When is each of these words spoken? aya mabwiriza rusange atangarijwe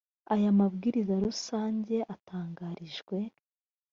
aya 0.33 0.51
mabwiriza 0.59 1.13
rusange 1.25 1.95
atangarijwe 2.13 3.17